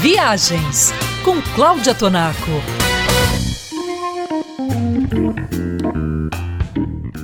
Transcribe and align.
Viagens 0.00 0.92
com 1.24 1.40
Cláudia 1.54 1.94
Tonaco. 1.94 2.36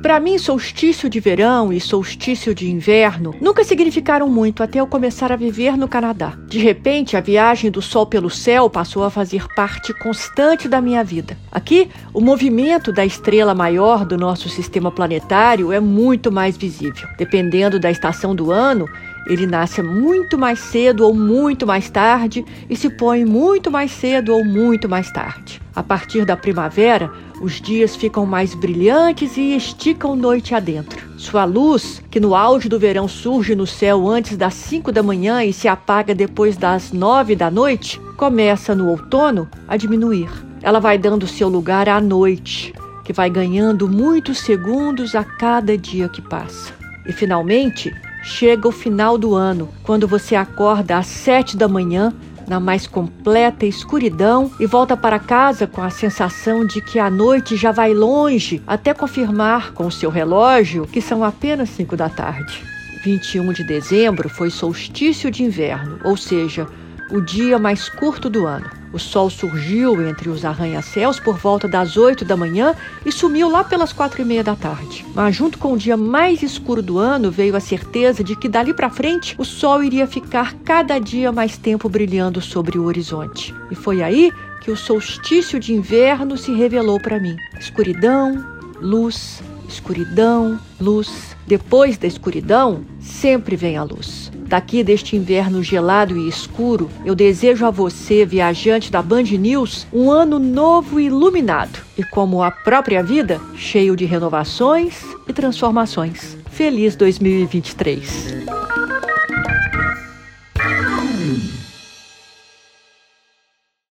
Para 0.00 0.18
mim, 0.18 0.38
solstício 0.38 1.08
de 1.08 1.20
verão 1.20 1.72
e 1.72 1.80
solstício 1.80 2.54
de 2.54 2.70
inverno 2.70 3.34
nunca 3.40 3.64
significaram 3.64 4.28
muito 4.28 4.62
até 4.62 4.80
eu 4.80 4.86
começar 4.86 5.30
a 5.30 5.36
viver 5.36 5.76
no 5.76 5.86
Canadá. 5.86 6.34
De 6.46 6.58
repente, 6.58 7.16
a 7.16 7.20
viagem 7.20 7.70
do 7.70 7.82
sol 7.82 8.06
pelo 8.06 8.30
céu 8.30 8.68
passou 8.70 9.04
a 9.04 9.10
fazer 9.10 9.46
parte 9.54 9.92
constante 9.98 10.66
da 10.66 10.80
minha 10.80 11.04
vida. 11.04 11.36
Aqui, 11.52 11.90
o 12.12 12.20
movimento 12.20 12.92
da 12.92 13.04
estrela 13.04 13.54
maior 13.54 14.04
do 14.04 14.16
nosso 14.16 14.48
sistema 14.48 14.90
planetário 14.90 15.70
é 15.70 15.80
muito 15.80 16.32
mais 16.32 16.56
visível. 16.56 17.08
Dependendo 17.18 17.78
da 17.78 17.90
estação 17.90 18.34
do 18.34 18.50
ano, 18.50 18.86
ele 19.26 19.46
nasce 19.46 19.82
muito 19.82 20.36
mais 20.36 20.58
cedo 20.58 21.04
ou 21.04 21.14
muito 21.14 21.66
mais 21.66 21.88
tarde 21.88 22.44
e 22.68 22.76
se 22.76 22.90
põe 22.90 23.24
muito 23.24 23.70
mais 23.70 23.90
cedo 23.90 24.34
ou 24.34 24.44
muito 24.44 24.88
mais 24.88 25.10
tarde. 25.10 25.60
A 25.74 25.82
partir 25.82 26.24
da 26.24 26.36
primavera, 26.36 27.10
os 27.40 27.60
dias 27.60 27.96
ficam 27.96 28.24
mais 28.24 28.54
brilhantes 28.54 29.36
e 29.36 29.56
esticam 29.56 30.14
noite 30.14 30.54
adentro. 30.54 31.04
Sua 31.16 31.44
luz, 31.44 32.02
que 32.10 32.20
no 32.20 32.34
auge 32.34 32.68
do 32.68 32.78
verão 32.78 33.08
surge 33.08 33.54
no 33.54 33.66
céu 33.66 34.08
antes 34.08 34.36
das 34.36 34.54
5 34.54 34.92
da 34.92 35.02
manhã 35.02 35.42
e 35.42 35.52
se 35.52 35.66
apaga 35.66 36.14
depois 36.14 36.56
das 36.56 36.92
9 36.92 37.34
da 37.34 37.50
noite, 37.50 38.00
começa 38.16 38.74
no 38.74 38.88
outono 38.88 39.48
a 39.66 39.76
diminuir. 39.76 40.28
Ela 40.62 40.80
vai 40.80 40.96
dando 40.96 41.26
seu 41.26 41.48
lugar 41.48 41.88
à 41.88 42.00
noite, 42.00 42.72
que 43.04 43.12
vai 43.12 43.28
ganhando 43.28 43.88
muitos 43.88 44.38
segundos 44.38 45.14
a 45.14 45.24
cada 45.24 45.76
dia 45.76 46.08
que 46.08 46.22
passa. 46.22 46.72
E 47.06 47.12
finalmente, 47.12 47.92
chega 48.24 48.66
o 48.66 48.72
final 48.72 49.16
do 49.18 49.34
ano, 49.34 49.68
quando 49.82 50.08
você 50.08 50.34
acorda 50.34 50.96
às 50.96 51.06
sete 51.06 51.56
da 51.56 51.68
manhã, 51.68 52.12
na 52.48 52.58
mais 52.58 52.86
completa 52.86 53.66
escuridão, 53.66 54.50
e 54.58 54.66
volta 54.66 54.96
para 54.96 55.18
casa 55.18 55.66
com 55.66 55.82
a 55.82 55.90
sensação 55.90 56.66
de 56.66 56.80
que 56.80 56.98
a 56.98 57.10
noite 57.10 57.56
já 57.56 57.70
vai 57.70 57.94
longe, 57.94 58.62
até 58.66 58.92
confirmar 58.92 59.72
com 59.72 59.86
o 59.86 59.92
seu 59.92 60.10
relógio 60.10 60.86
que 60.86 61.00
são 61.00 61.22
apenas 61.22 61.68
cinco 61.70 61.96
da 61.96 62.08
tarde. 62.08 62.62
21 63.04 63.52
de 63.52 63.64
dezembro 63.64 64.28
foi 64.30 64.50
solstício 64.50 65.30
de 65.30 65.42
inverno, 65.42 65.98
ou 66.02 66.16
seja, 66.16 66.66
o 67.10 67.20
dia 67.20 67.58
mais 67.58 67.88
curto 67.88 68.30
do 68.30 68.46
ano. 68.46 68.83
O 68.94 68.98
sol 69.00 69.28
surgiu 69.28 70.00
entre 70.08 70.28
os 70.28 70.44
arranha-céus 70.44 71.18
por 71.18 71.36
volta 71.36 71.66
das 71.66 71.96
8 71.96 72.24
da 72.24 72.36
manhã 72.36 72.76
e 73.04 73.10
sumiu 73.10 73.50
lá 73.50 73.64
pelas 73.64 73.92
quatro 73.92 74.22
e 74.22 74.24
meia 74.24 74.44
da 74.44 74.54
tarde. 74.54 75.04
Mas 75.12 75.34
junto 75.34 75.58
com 75.58 75.72
o 75.72 75.76
dia 75.76 75.96
mais 75.96 76.44
escuro 76.44 76.80
do 76.80 76.96
ano 76.96 77.28
veio 77.28 77.56
a 77.56 77.60
certeza 77.60 78.22
de 78.22 78.36
que 78.36 78.48
dali 78.48 78.72
para 78.72 78.88
frente 78.88 79.34
o 79.36 79.44
sol 79.44 79.82
iria 79.82 80.06
ficar 80.06 80.54
cada 80.64 81.00
dia 81.00 81.32
mais 81.32 81.58
tempo 81.58 81.88
brilhando 81.88 82.40
sobre 82.40 82.78
o 82.78 82.84
horizonte. 82.84 83.52
E 83.68 83.74
foi 83.74 84.00
aí 84.00 84.30
que 84.60 84.70
o 84.70 84.76
solstício 84.76 85.58
de 85.58 85.74
inverno 85.74 86.38
se 86.38 86.52
revelou 86.52 87.00
para 87.00 87.18
mim. 87.18 87.34
Escuridão, 87.58 88.46
luz, 88.80 89.42
escuridão, 89.68 90.58
luz. 90.80 91.36
Depois 91.46 91.98
da 91.98 92.06
escuridão, 92.06 92.84
sempre 93.00 93.56
vem 93.56 93.76
a 93.76 93.82
luz. 93.82 94.30
Daqui 94.46 94.84
deste 94.84 95.16
inverno 95.16 95.62
gelado 95.62 96.16
e 96.16 96.28
escuro, 96.28 96.88
eu 97.04 97.14
desejo 97.14 97.66
a 97.66 97.70
você, 97.70 98.24
viajante 98.24 98.90
da 98.90 99.02
Band 99.02 99.22
News, 99.22 99.86
um 99.92 100.10
ano 100.10 100.38
novo 100.38 101.00
e 101.00 101.06
iluminado 101.06 101.78
e, 101.98 102.04
como 102.04 102.42
a 102.42 102.50
própria 102.50 103.02
vida, 103.02 103.40
cheio 103.56 103.96
de 103.96 104.04
renovações 104.04 105.02
e 105.28 105.32
transformações. 105.32 106.36
Feliz 106.50 106.94
2023! 106.94 108.53